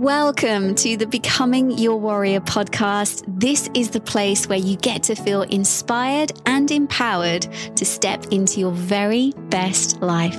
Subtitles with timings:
[0.00, 3.22] Welcome to the Becoming Your Warrior podcast.
[3.28, 7.42] This is the place where you get to feel inspired and empowered
[7.76, 10.38] to step into your very best life.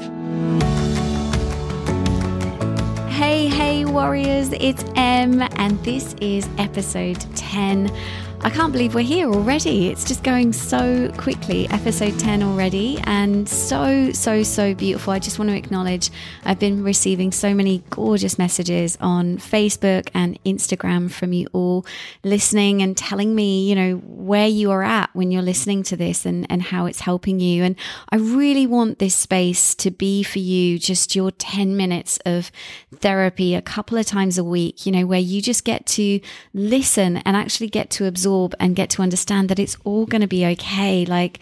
[3.11, 7.95] Hey, hey, warriors, it's Em, and this is episode 10
[8.43, 9.89] I can't believe we're here already.
[9.89, 11.69] It's just going so quickly.
[11.69, 15.13] Episode 10 already, and so, so, so beautiful.
[15.13, 16.09] I just want to acknowledge
[16.43, 21.85] I've been receiving so many gorgeous messages on Facebook and Instagram from you all
[22.23, 26.25] listening and telling me, you know, where you are at when you're listening to this
[26.25, 27.63] and, and how it's helping you.
[27.63, 27.75] And
[28.09, 32.51] I really want this space to be for you just your 10 minutes of
[32.91, 36.19] therapy a couple of times a week, you know, where you just get to
[36.55, 40.21] listen and actually get to absorb absorb and get to understand that it's all going
[40.21, 41.05] to be okay.
[41.05, 41.39] Like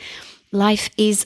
[0.52, 1.25] life is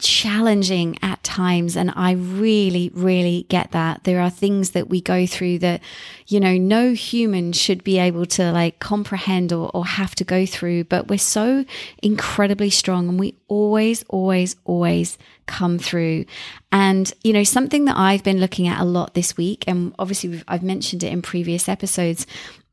[0.00, 5.26] challenging at times and I really really get that there are things that we go
[5.26, 5.80] through that
[6.26, 10.44] you know no human should be able to like comprehend or, or have to go
[10.44, 11.64] through but we're so
[12.02, 16.24] incredibly strong and we always always always come through
[16.72, 20.42] and you know something that I've been looking at a lot this week and obviously
[20.48, 22.26] I've mentioned it in previous episodes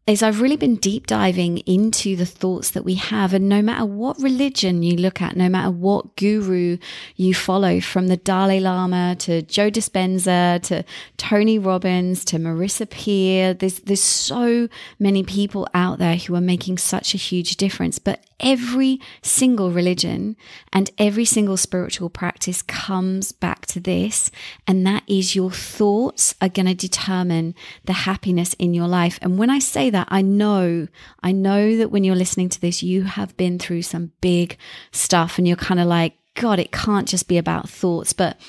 [0.09, 3.33] is I've really been deep diving into the thoughts that we have.
[3.33, 6.77] And no matter what religion you look at, no matter what guru
[7.15, 10.83] you follow, from the Dalai Lama to Joe Dispenza to
[11.17, 14.67] Tony Robbins to Marissa Peer, there's, there's so
[14.99, 17.99] many people out there who are making such a huge difference.
[17.99, 20.35] But every single religion
[20.71, 24.31] and every single spiritual practice comes back to this.
[24.67, 29.19] And that is your thoughts are going to determine the happiness in your life.
[29.21, 30.87] And when I say that, I know,
[31.21, 34.57] I know that when you're listening to this, you have been through some big
[34.91, 38.13] stuff and you're kind of like, God, it can't just be about thoughts.
[38.13, 38.39] But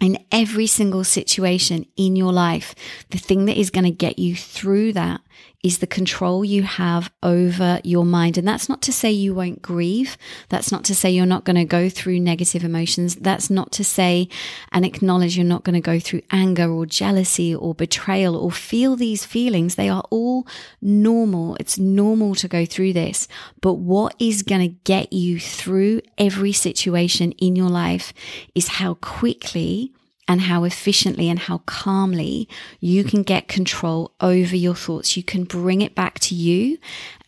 [0.00, 2.74] in every single situation in your life,
[3.10, 5.20] the thing that is going to get you through that
[5.64, 8.36] is the control you have over your mind.
[8.36, 10.18] And that's not to say you won't grieve.
[10.50, 13.16] That's not to say you're not going to go through negative emotions.
[13.16, 14.28] That's not to say
[14.72, 18.94] and acknowledge you're not going to go through anger or jealousy or betrayal or feel
[18.94, 19.76] these feelings.
[19.76, 20.46] They are all
[20.82, 21.56] normal.
[21.58, 23.26] It's normal to go through this.
[23.62, 28.12] But what is going to get you through every situation in your life
[28.54, 29.92] is how quickly
[30.26, 32.48] and how efficiently and how calmly
[32.80, 35.16] you can get control over your thoughts.
[35.16, 36.78] You can bring it back to you.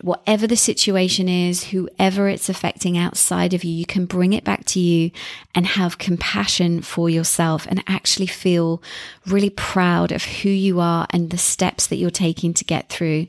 [0.01, 4.65] Whatever the situation is, whoever it's affecting outside of you, you can bring it back
[4.65, 5.11] to you
[5.53, 8.81] and have compassion for yourself and actually feel
[9.27, 13.27] really proud of who you are and the steps that you're taking to get through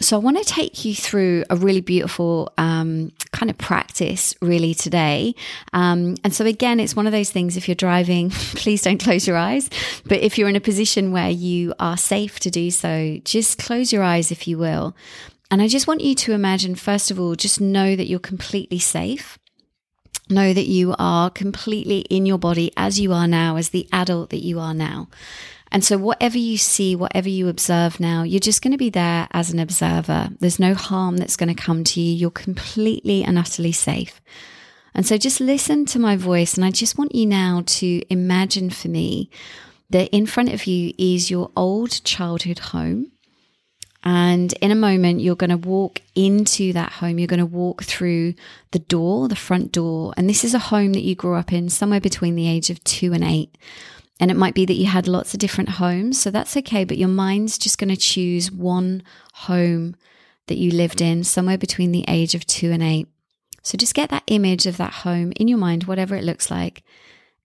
[0.00, 4.74] so I want to take you through a really beautiful um, kind of practice, really
[4.74, 5.34] today.
[5.72, 7.56] Um, and so again, it's one of those things.
[7.56, 9.70] If you're driving, please don't close your eyes.
[10.04, 13.92] But if you're in a position where you are safe to do so, just close
[13.92, 14.94] your eyes, if you will.
[15.50, 18.78] And I just want you to imagine, first of all, just know that you're completely
[18.78, 19.38] safe.
[20.28, 24.30] Know that you are completely in your body as you are now, as the adult
[24.30, 25.08] that you are now.
[25.72, 29.26] And so, whatever you see, whatever you observe now, you're just going to be there
[29.32, 30.30] as an observer.
[30.38, 32.14] There's no harm that's going to come to you.
[32.14, 34.20] You're completely and utterly safe.
[34.94, 36.54] And so, just listen to my voice.
[36.54, 39.30] And I just want you now to imagine for me
[39.90, 43.12] that in front of you is your old childhood home.
[44.04, 47.18] And in a moment, you're going to walk into that home.
[47.18, 48.34] You're going to walk through
[48.70, 50.14] the door, the front door.
[50.16, 52.82] And this is a home that you grew up in somewhere between the age of
[52.84, 53.58] two and eight.
[54.18, 56.96] And it might be that you had lots of different homes, so that's okay, but
[56.96, 59.02] your mind's just going to choose one
[59.34, 59.94] home
[60.46, 63.08] that you lived in somewhere between the age of two and eight.
[63.62, 66.82] So just get that image of that home in your mind, whatever it looks like.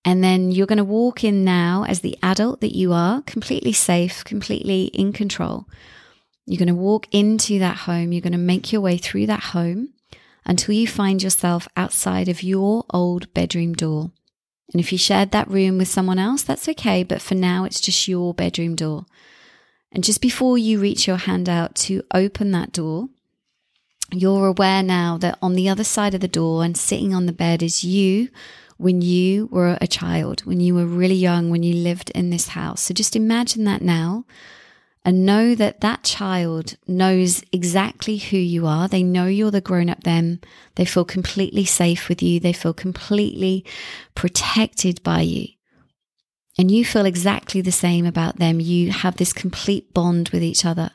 [0.06, 3.74] And then you're going to walk in now as the adult that you are, completely
[3.74, 5.68] safe, completely in control.
[6.46, 8.12] You're going to walk into that home.
[8.12, 9.94] You're going to make your way through that home
[10.46, 14.12] until you find yourself outside of your old bedroom door.
[14.72, 17.04] And if you shared that room with someone else, that's okay.
[17.04, 19.06] But for now, it's just your bedroom door.
[19.92, 23.10] And just before you reach your hand out to open that door,
[24.12, 27.34] you're aware now that on the other side of the door and sitting on the
[27.34, 28.30] bed is you
[28.78, 32.50] when you were a child, when you were really young, when you lived in this
[32.50, 32.82] house.
[32.82, 34.26] So just imagine that now
[35.04, 38.88] and know that that child knows exactly who you are.
[38.88, 40.40] They know you're the grown up them.
[40.76, 42.40] They feel completely safe with you.
[42.40, 43.66] They feel completely
[44.14, 45.48] protected by you.
[46.58, 48.60] And you feel exactly the same about them.
[48.60, 50.92] You have this complete bond with each other.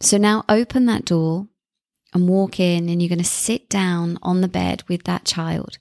[0.00, 1.46] So now open that door
[2.12, 5.78] and walk in, and you're going to sit down on the bed with that child.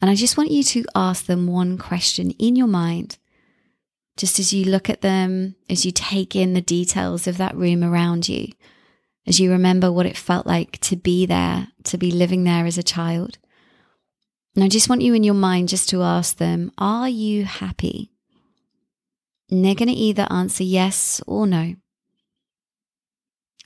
[0.00, 3.18] And I just want you to ask them one question in your mind
[4.20, 7.82] Just as you look at them, as you take in the details of that room
[7.82, 8.48] around you,
[9.26, 12.76] as you remember what it felt like to be there, to be living there as
[12.76, 13.38] a child.
[14.54, 18.12] And I just want you in your mind just to ask them, Are you happy?
[19.50, 21.76] And they're going to either answer yes or no.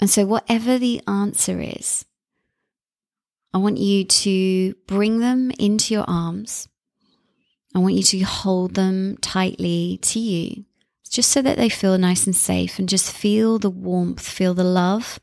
[0.01, 2.05] And so, whatever the answer is,
[3.53, 6.69] I want you to bring them into your arms.
[7.75, 10.65] I want you to hold them tightly to you,
[11.11, 14.65] just so that they feel nice and safe and just feel the warmth, feel the
[14.65, 15.19] love,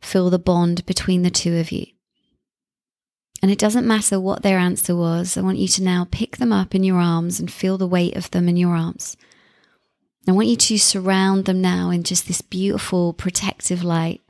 [0.00, 1.86] feel the bond between the two of you.
[3.42, 6.52] And it doesn't matter what their answer was, I want you to now pick them
[6.52, 9.16] up in your arms and feel the weight of them in your arms.
[10.28, 14.20] I want you to surround them now in just this beautiful protective light,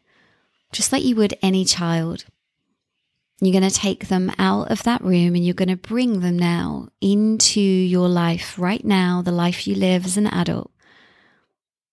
[0.72, 2.24] just like you would any child.
[3.40, 6.38] You're going to take them out of that room and you're going to bring them
[6.38, 10.70] now into your life right now, the life you live as an adult.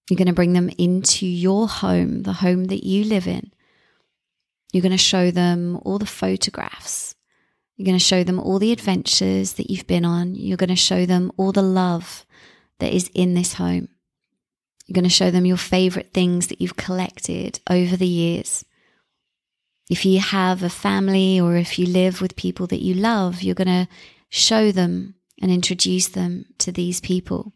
[0.10, 3.52] You're going to bring them into your home, the home that you live in.
[4.72, 7.16] You're going to show them all the photographs.
[7.76, 10.36] You're going to show them all the adventures that you've been on.
[10.36, 12.26] You're going to show them all the love
[12.80, 13.88] that is in this home.
[14.86, 18.66] You're going to show them your favorite things that you've collected over the years.
[19.90, 23.56] If you have a family or if you live with people that you love, you're
[23.56, 23.88] going to
[24.30, 27.54] show them and introduce them to these people.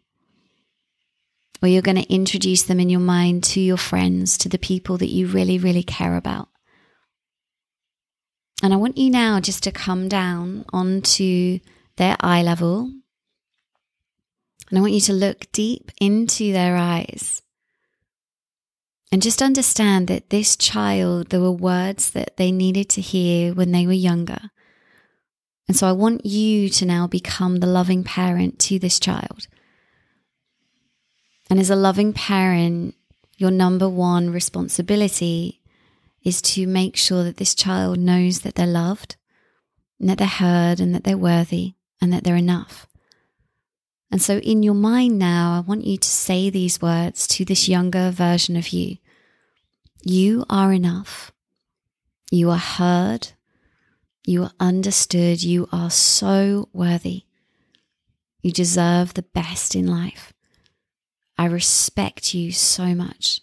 [1.62, 4.98] Or you're going to introduce them in your mind to your friends, to the people
[4.98, 6.50] that you really, really care about.
[8.64, 11.60] And I want you now just to come down onto
[11.98, 12.92] their eye level.
[14.70, 17.43] And I want you to look deep into their eyes.
[19.14, 23.72] And just understand that this child, there were words that they needed to hear when
[23.72, 24.50] they were younger.
[25.68, 29.46] And so I want you to now become the loving parent to this child.
[31.48, 32.96] And as a loving parent,
[33.38, 35.62] your number one responsibility
[36.24, 39.16] is to make sure that this child knows that they're loved,
[40.00, 42.88] and that they're heard, and that they're worthy, and that they're enough.
[44.10, 47.70] And so, in your mind now, I want you to say these words to this
[47.70, 48.98] younger version of you
[50.06, 51.32] You are enough.
[52.30, 53.30] You are heard.
[54.26, 55.42] You are understood.
[55.42, 57.24] You are so worthy.
[58.42, 60.34] You deserve the best in life.
[61.38, 63.40] I respect you so much.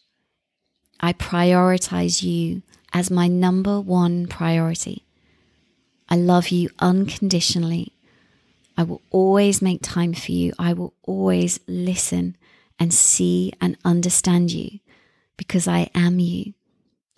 [1.01, 2.61] I prioritize you
[2.93, 5.07] as my number one priority.
[6.11, 7.95] I love you unconditionally.
[8.77, 10.53] I will always make time for you.
[10.59, 12.37] I will always listen
[12.79, 14.81] and see and understand you
[15.41, 16.53] because I am you.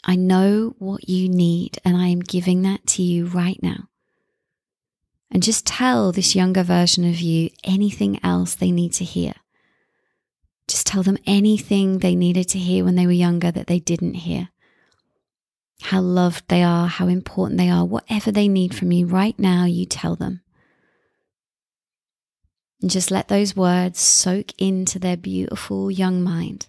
[0.05, 3.89] I know what you need and I am giving that to you right now.
[5.33, 9.35] And just tell this younger version of you anything else they need to hear.
[10.69, 14.15] Just tell them anything they needed to hear when they were younger that they didn't
[14.15, 14.51] hear.
[15.81, 19.65] How loved they are, how important they are, whatever they need from you right now,
[19.65, 20.43] you tell them.
[22.81, 26.69] And just let those words soak into their beautiful young mind.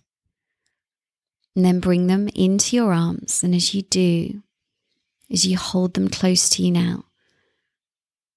[1.56, 3.44] And then bring them into your arms.
[3.44, 4.42] And as you do,
[5.32, 7.06] as you hold them close to you now,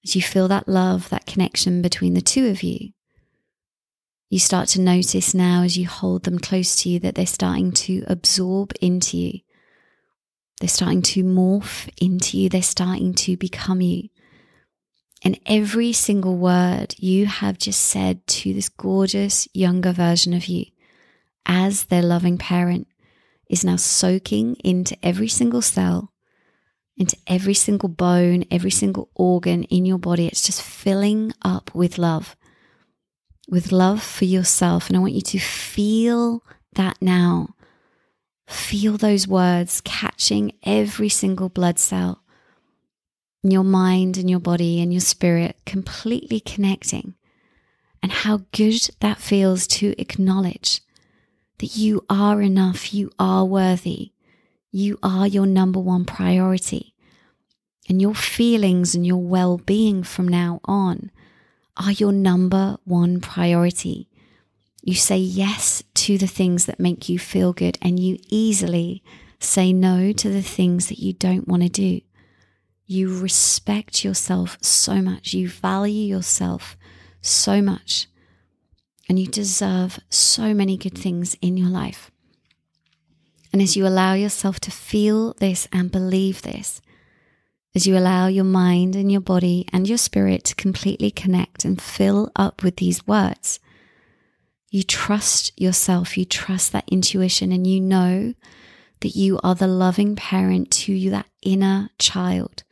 [0.04, 2.92] as you feel that love, that connection between the two of you,
[4.28, 7.72] you start to notice now as you hold them close to you that they're starting
[7.72, 9.40] to absorb into you.
[10.60, 12.48] They're starting to morph into you.
[12.48, 14.08] They're starting to become you.
[15.22, 20.66] And every single word you have just said to this gorgeous younger version of you
[21.46, 22.88] as their loving parent
[23.48, 26.12] is now soaking into every single cell,
[26.96, 30.26] into every single bone, every single organ in your body.
[30.26, 32.36] It's just filling up with love
[33.48, 34.88] with love for yourself.
[34.88, 36.42] And I want you to feel
[36.74, 37.54] that now.
[38.46, 42.22] Feel those words catching every single blood cell
[43.42, 47.14] in your mind and your body and your spirit, completely connecting.
[48.02, 50.80] And how good that feels to acknowledge
[51.58, 54.12] that you are enough, you are worthy,
[54.70, 56.94] you are your number one priority.
[57.88, 61.10] And your feelings and your well being from now on
[61.76, 64.08] are your number one priority.
[64.82, 69.02] You say yes to the things that make you feel good, and you easily
[69.38, 72.00] say no to the things that you don't want to do.
[72.86, 76.76] You respect yourself so much, you value yourself
[77.20, 78.06] so much,
[79.08, 82.10] and you deserve so many good things in your life.
[83.52, 86.80] And as you allow yourself to feel this and believe this,
[87.74, 91.80] as you allow your mind and your body and your spirit to completely connect and
[91.80, 93.60] fill up with these words,
[94.70, 98.34] You trust yourself, you trust that intuition, and you know
[99.00, 102.64] that you are the loving parent to that inner child.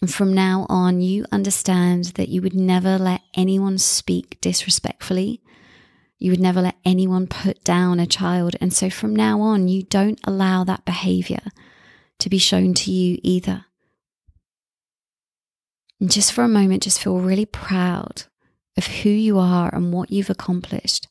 [0.00, 5.42] And from now on, you understand that you would never let anyone speak disrespectfully.
[6.18, 8.54] You would never let anyone put down a child.
[8.60, 11.42] And so from now on, you don't allow that behavior
[12.18, 13.64] to be shown to you either.
[16.00, 18.24] And just for a moment, just feel really proud
[18.76, 21.08] of who you are and what you've accomplished.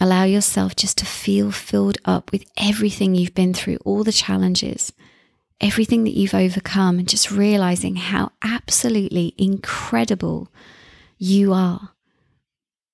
[0.00, 4.92] Allow yourself just to feel filled up with everything you've been through, all the challenges,
[5.60, 10.48] everything that you've overcome, and just realizing how absolutely incredible
[11.18, 11.90] you are.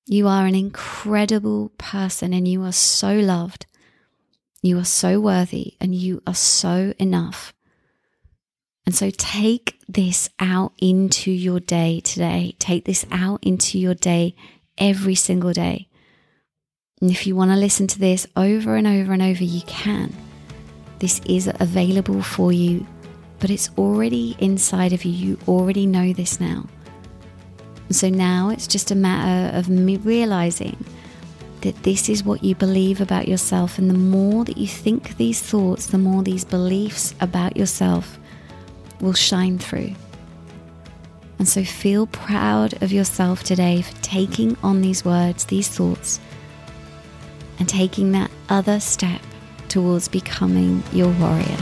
[0.06, 3.66] You are an incredible person and you are so loved.
[4.60, 7.54] You are so worthy and you are so enough.
[8.84, 12.56] And so take this out into your day today.
[12.58, 14.34] Take this out into your day
[14.78, 15.88] every single day.
[17.00, 20.12] And if you want to listen to this over and over and over, you can.
[21.00, 22.86] This is available for you,
[23.38, 25.12] but it's already inside of you.
[25.12, 26.66] You already know this now.
[27.90, 30.84] So now it's just a matter of me realizing
[31.62, 33.78] that this is what you believe about yourself.
[33.78, 38.18] And the more that you think these thoughts, the more these beliefs about yourself
[39.00, 39.94] will shine through.
[41.38, 46.20] And so feel proud of yourself today for taking on these words, these thoughts,
[47.58, 49.22] and taking that other step
[49.70, 51.56] towards becoming your warrior.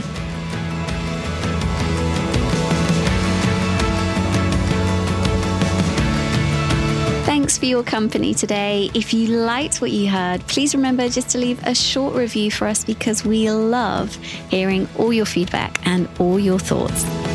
[7.25, 8.89] Thanks for your company today.
[8.93, 12.67] If you liked what you heard, please remember just to leave a short review for
[12.67, 14.15] us because we love
[14.49, 17.28] hearing all your feedback and all your thoughts.